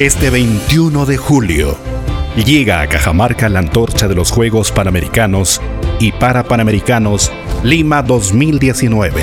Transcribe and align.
Este 0.00 0.30
21 0.30 1.04
de 1.04 1.18
julio 1.18 1.76
llega 2.34 2.80
a 2.80 2.88
Cajamarca 2.88 3.50
la 3.50 3.58
antorcha 3.58 4.08
de 4.08 4.14
los 4.14 4.30
Juegos 4.30 4.72
Panamericanos 4.72 5.60
y 5.98 6.12
Parapanamericanos 6.12 7.30
Lima 7.62 8.02
2019. 8.02 9.22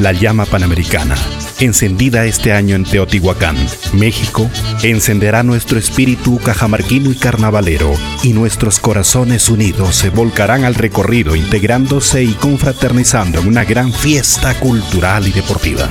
La 0.00 0.12
llama 0.12 0.44
panamericana, 0.44 1.16
encendida 1.60 2.26
este 2.26 2.52
año 2.52 2.76
en 2.76 2.84
Teotihuacán, 2.84 3.56
México, 3.94 4.50
encenderá 4.82 5.42
nuestro 5.42 5.78
espíritu 5.78 6.38
cajamarquino 6.40 7.10
y 7.10 7.14
carnavalero 7.14 7.94
y 8.22 8.34
nuestros 8.34 8.78
corazones 8.80 9.48
unidos 9.48 9.96
se 9.96 10.10
volcarán 10.10 10.64
al 10.64 10.74
recorrido 10.74 11.36
integrándose 11.36 12.22
y 12.22 12.34
confraternizando 12.34 13.40
en 13.40 13.48
una 13.48 13.64
gran 13.64 13.94
fiesta 13.94 14.52
cultural 14.60 15.26
y 15.26 15.32
deportiva. 15.32 15.88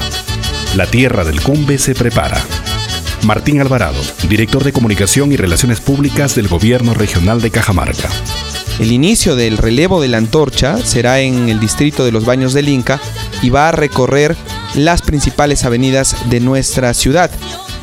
La 0.76 0.88
tierra 0.88 1.24
del 1.24 1.40
Cumbe 1.40 1.78
se 1.78 1.94
prepara. 1.94 2.44
Martín 3.22 3.62
Alvarado, 3.62 4.02
director 4.28 4.64
de 4.64 4.74
Comunicación 4.74 5.32
y 5.32 5.36
Relaciones 5.36 5.80
Públicas 5.80 6.34
del 6.34 6.48
Gobierno 6.48 6.96
Regional 6.96 7.42
de 7.42 7.52
Cajamarca. 7.52 8.10
El 8.80 8.92
inicio 8.92 9.36
del 9.36 9.60
relevo 9.60 10.02
de 10.02 10.08
la 10.08 10.18
antorcha 10.18 10.78
será 10.80 11.20
en 11.20 11.48
el 11.48 11.60
distrito 11.60 12.04
de 12.04 12.12
los 12.12 12.26
Baños 12.26 12.54
del 12.54 12.70
Inca 12.70 13.00
y 13.44 13.52
va 13.52 13.70
a 13.70 13.72
recorrer 13.72 14.36
las 14.74 15.04
principales 15.04 15.64
avenidas 15.64 16.16
de 16.32 16.40
nuestra 16.40 16.96
ciudad, 16.96 17.30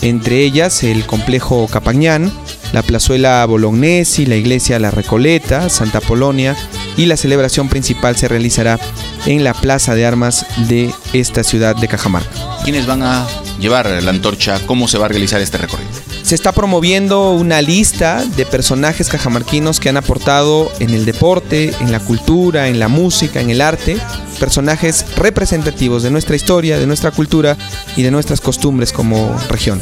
entre 0.02 0.40
ellas 0.40 0.82
el 0.82 1.06
complejo 1.06 1.68
Capañán, 1.68 2.32
la 2.72 2.82
plazuela 2.82 3.46
Bolognesi, 3.46 4.26
la 4.26 4.34
iglesia 4.34 4.80
La 4.80 4.90
Recoleta, 4.90 5.68
Santa 5.68 6.00
Polonia 6.00 6.56
y 6.96 7.06
la 7.06 7.16
celebración 7.16 7.68
principal 7.68 8.16
se 8.16 8.26
realizará 8.26 8.80
en 9.26 9.44
la 9.44 9.54
Plaza 9.54 9.94
de 9.94 10.06
Armas 10.06 10.44
de 10.68 10.90
esta 11.12 11.44
ciudad 11.44 11.76
de 11.76 11.86
Cajamarca. 11.86 12.49
¿Quiénes 12.64 12.86
van 12.86 13.02
a 13.02 13.26
llevar 13.58 13.88
la 14.02 14.10
antorcha? 14.10 14.60
¿Cómo 14.66 14.86
se 14.86 14.98
va 14.98 15.06
a 15.06 15.08
realizar 15.08 15.40
este 15.40 15.58
recorrido? 15.58 15.90
Se 16.22 16.34
está 16.34 16.52
promoviendo 16.52 17.30
una 17.32 17.62
lista 17.62 18.24
de 18.36 18.44
personajes 18.44 19.08
cajamarquinos 19.08 19.80
que 19.80 19.88
han 19.88 19.96
aportado 19.96 20.70
en 20.78 20.90
el 20.90 21.04
deporte, 21.04 21.72
en 21.80 21.90
la 21.90 22.00
cultura, 22.00 22.68
en 22.68 22.78
la 22.78 22.88
música, 22.88 23.40
en 23.40 23.50
el 23.50 23.60
arte, 23.60 23.96
personajes 24.38 25.06
representativos 25.16 26.02
de 26.02 26.10
nuestra 26.10 26.36
historia, 26.36 26.78
de 26.78 26.86
nuestra 26.86 27.10
cultura 27.10 27.56
y 27.96 28.02
de 28.02 28.10
nuestras 28.10 28.40
costumbres 28.40 28.92
como 28.92 29.34
región. 29.48 29.80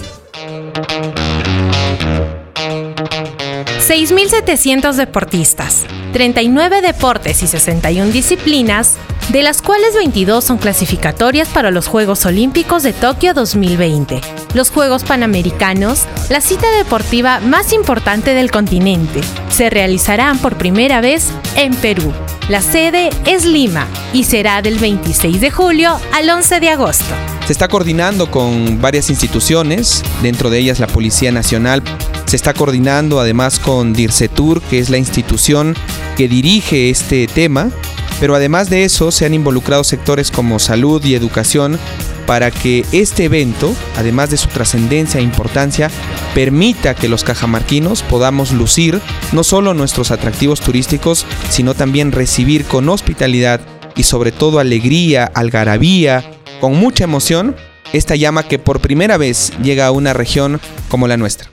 6.700 3.89 4.95
deportistas, 4.95 5.85
39 6.13 6.81
deportes 6.83 7.43
y 7.43 7.47
61 7.47 8.13
disciplinas, 8.13 8.97
de 9.31 9.43
las 9.43 9.61
cuales 9.61 9.95
22 9.95 10.43
son 10.43 10.59
clasificatorias 10.59 11.49
para 11.49 11.71
los 11.71 11.87
Juegos 11.87 12.25
Olímpicos 12.25 12.83
de 12.83 12.93
Tokio 12.93 13.35
2020, 13.35 14.21
los 14.55 14.71
Juegos 14.71 15.05
Panamericanos, 15.05 16.05
la 16.31 16.41
cita 16.41 16.71
deportiva 16.77 17.41
más 17.41 17.73
importante 17.73 18.35
del 18.35 18.51
continente. 18.51 19.21
Se 19.51 19.71
realizarán 19.71 20.39
por 20.39 20.57
primera 20.57 21.01
vez 21.01 21.29
en 21.57 21.75
Perú. 21.75 22.13
La 22.49 22.63
sede 22.63 23.11
es 23.27 23.45
Lima 23.45 23.87
y 24.15 24.25
será 24.25 24.63
del 24.63 24.79
26 24.79 25.41
de 25.41 25.51
julio 25.51 26.01
al 26.15 26.31
11 26.31 26.61
de 26.61 26.71
agosto. 26.71 27.15
Se 27.47 27.53
está 27.53 27.69
coordinando 27.69 28.31
con 28.31 28.81
varias 28.81 29.11
instituciones, 29.11 30.03
dentro 30.23 30.49
de 30.49 30.59
ellas 30.59 30.81
la 30.81 30.87
Policía 30.87 31.31
Nacional. 31.33 31.83
Se 32.29 32.37
está 32.37 32.55
coordinando 32.55 33.19
además 33.19 33.59
con 33.59 33.93
DIRCETUR, 33.93 34.63
que 34.63 34.79
es 34.79 34.89
la 34.89 34.99
institución 34.99 35.75
que 36.17 36.29
dirige 36.29 36.91
este 36.91 37.27
tema 37.27 37.73
pero 38.21 38.35
además 38.35 38.69
de 38.69 38.85
eso 38.85 39.11
se 39.11 39.27
han 39.27 39.35
involucrado 39.35 39.85
sectores 39.85 40.31
como 40.31 40.59
salud 40.59 41.05
y 41.05 41.15
educación 41.15 41.79
para 42.27 42.51
que 42.51 42.85
este 42.93 43.25
evento, 43.25 43.75
además 43.97 44.31
de 44.31 44.37
su 44.37 44.49
trascendencia 44.49 45.21
e 45.21 45.23
importancia, 45.23 45.91
permita 46.35 46.95
que 46.95 47.09
los 47.09 47.25
cajamarquinos 47.25 48.03
podamos 48.03 48.53
lucir 48.53 49.01
no 49.33 49.45
solo 49.45 49.73
nuestros 49.73 50.11
atractivos 50.11 50.61
turísticos, 50.61 51.25
sino 51.49 51.75
también 51.75 52.13
recibir 52.13 52.65
con 52.65 52.89
hospitalidad 52.89 53.61
y 53.97 54.03
sobre 54.03 54.33
todo 54.33 54.59
alegría, 54.59 55.31
algarabía, 55.35 56.23
con 56.61 56.77
mucha 56.77 57.05
emoción, 57.05 57.57
esta 57.93 58.15
llama 58.15 58.43
que 58.43 58.59
por 58.59 58.81
primera 58.81 59.17
vez 59.17 59.53
llega 59.63 59.87
a 59.87 59.91
una 59.91 60.13
región 60.13 60.61
como 60.89 61.09
la 61.09 61.17
nuestra. 61.17 61.51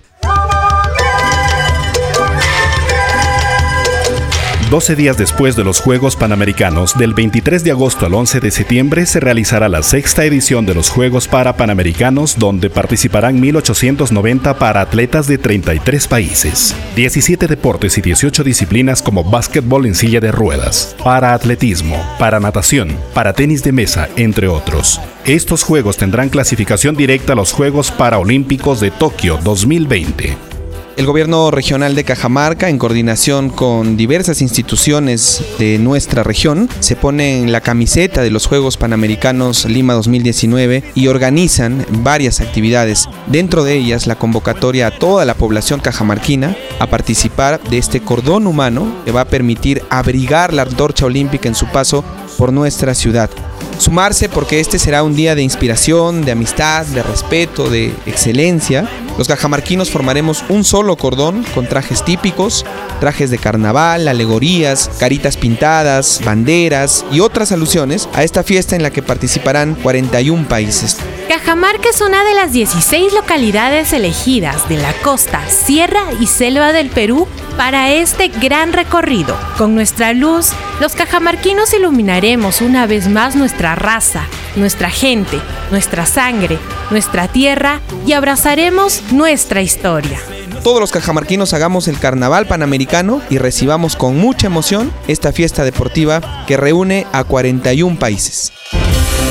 12 4.69 4.95
días 4.95 5.15
después 5.15 5.55
de 5.55 5.63
los 5.63 5.79
Juegos 5.79 6.15
Panamericanos, 6.15 6.97
del 6.97 7.13
23 7.13 7.63
de 7.63 7.69
agosto 7.69 8.07
al 8.07 8.15
11 8.15 8.39
de 8.39 8.49
septiembre, 8.49 9.05
se 9.05 9.19
realizará 9.19 9.69
la 9.69 9.83
sexta 9.83 10.25
edición 10.25 10.65
de 10.65 10.73
los 10.73 10.89
Juegos 10.89 11.27
para 11.27 11.55
Panamericanos, 11.55 12.39
donde 12.39 12.71
participarán 12.71 13.39
1.890 13.39 14.57
para 14.57 14.81
atletas 14.81 15.27
de 15.27 15.37
33 15.37 16.07
países, 16.07 16.75
17 16.95 17.45
deportes 17.45 17.99
y 17.99 18.01
18 18.01 18.43
disciplinas 18.43 19.03
como 19.03 19.23
básquetbol 19.23 19.85
en 19.85 19.93
silla 19.93 20.19
de 20.19 20.31
ruedas, 20.31 20.95
para 21.03 21.35
atletismo, 21.35 22.03
para 22.17 22.39
natación, 22.39 22.97
para 23.13 23.33
tenis 23.33 23.61
de 23.61 23.71
mesa, 23.71 24.09
entre 24.15 24.47
otros. 24.47 24.99
Estos 25.25 25.61
Juegos 25.61 25.97
tendrán 25.97 26.29
clasificación 26.29 26.95
directa 26.95 27.33
a 27.33 27.35
los 27.35 27.51
Juegos 27.51 27.91
Paraolímpicos 27.91 28.79
de 28.79 28.89
Tokio 28.89 29.37
2020. 29.43 30.54
El 30.97 31.07
gobierno 31.07 31.51
regional 31.51 31.93
de 31.93 32.05
Cajamarca, 32.05 32.69
en 32.69 32.77
coordinación 32.77 33.49
con 33.49 33.97
diversas 33.97 34.41
instituciones 34.41 35.43
de 35.59 35.77
nuestra 35.77 36.23
región, 36.23 36.69
se 36.79 36.95
pone 36.95 37.41
en 37.41 37.51
la 37.51 37.59
camiseta 37.59 38.21
de 38.21 38.31
los 38.31 38.47
Juegos 38.47 38.77
Panamericanos 38.77 39.65
Lima 39.65 39.93
2019 39.93 40.85
y 40.95 41.07
organizan 41.07 41.85
varias 42.01 42.39
actividades, 42.39 43.09
dentro 43.27 43.65
de 43.65 43.73
ellas 43.73 44.07
la 44.07 44.15
convocatoria 44.15 44.87
a 44.87 44.91
toda 44.97 45.25
la 45.25 45.33
población 45.33 45.81
cajamarquina 45.81 46.55
a 46.79 46.87
participar 46.87 47.59
de 47.69 47.77
este 47.77 47.99
cordón 47.99 48.47
humano 48.47 48.87
que 49.03 49.11
va 49.11 49.21
a 49.21 49.27
permitir 49.27 49.83
abrigar 49.89 50.53
la 50.53 50.61
antorcha 50.61 51.07
olímpica 51.07 51.49
en 51.49 51.55
su 51.55 51.65
paso 51.67 52.05
por 52.37 52.53
nuestra 52.53 52.95
ciudad. 52.95 53.29
Sumarse 53.77 54.29
porque 54.29 54.59
este 54.59 54.79
será 54.79 55.03
un 55.03 55.15
día 55.15 55.35
de 55.35 55.41
inspiración, 55.41 56.23
de 56.23 56.31
amistad, 56.31 56.85
de 56.85 57.03
respeto, 57.03 57.69
de 57.69 57.93
excelencia. 58.05 58.89
Los 59.17 59.27
cajamarquinos 59.27 59.91
formaremos 59.91 60.43
un 60.49 60.63
solo 60.63 60.97
cordón 60.97 61.43
con 61.53 61.67
trajes 61.67 62.03
típicos, 62.03 62.65
trajes 62.99 63.29
de 63.29 63.37
carnaval, 63.37 64.07
alegorías, 64.07 64.89
caritas 64.99 65.37
pintadas, 65.37 66.21
banderas 66.23 67.05
y 67.11 67.19
otras 67.19 67.51
alusiones 67.51 68.09
a 68.13 68.23
esta 68.23 68.43
fiesta 68.43 68.75
en 68.75 68.83
la 68.83 68.91
que 68.91 69.03
participarán 69.03 69.75
41 69.75 70.47
países. 70.47 70.97
Cajamarca 71.27 71.89
es 71.89 72.01
una 72.01 72.23
de 72.23 72.35
las 72.35 72.51
16 72.51 73.11
localidades 73.13 73.93
elegidas 73.93 74.69
de 74.69 74.77
la 74.77 74.93
costa, 75.01 75.41
sierra 75.49 76.03
y 76.19 76.27
selva 76.27 76.71
del 76.71 76.89
Perú 76.89 77.27
para 77.57 77.91
este 77.91 78.27
gran 78.27 78.73
recorrido. 78.73 79.35
Con 79.57 79.73
nuestra 79.73 80.13
luz, 80.13 80.51
los 80.79 80.93
cajamarquinos 80.93 81.73
iluminaremos 81.73 82.61
una 82.61 82.85
vez 82.85 83.07
más 83.07 83.35
nuestra 83.35 83.73
raza, 83.73 84.27
nuestra 84.55 84.91
gente, 84.91 85.39
nuestra 85.71 86.05
sangre, 86.05 86.59
nuestra 86.91 87.27
tierra 87.27 87.81
y 88.05 88.13
abrazaremos 88.13 89.01
nuestra 89.11 89.63
historia. 89.63 90.19
Todos 90.63 90.79
los 90.79 90.91
cajamarquinos 90.91 91.53
hagamos 91.53 91.87
el 91.87 91.97
carnaval 91.97 92.45
panamericano 92.45 93.21
y 93.31 93.39
recibamos 93.39 93.95
con 93.95 94.15
mucha 94.17 94.45
emoción 94.45 94.91
esta 95.07 95.31
fiesta 95.31 95.63
deportiva 95.63 96.45
que 96.45 96.55
reúne 96.55 97.07
a 97.11 97.23
41 97.23 97.97
países. 97.97 98.53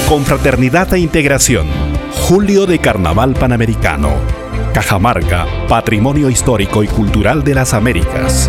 Confraternidad 0.08 0.92
e 0.92 0.98
integración. 0.98 1.83
Julio 2.26 2.64
de 2.64 2.78
Carnaval 2.78 3.34
Panamericano. 3.34 4.08
Cajamarca, 4.72 5.46
Patrimonio 5.68 6.30
Histórico 6.30 6.82
y 6.82 6.88
Cultural 6.88 7.44
de 7.44 7.54
las 7.54 7.74
Américas. 7.74 8.48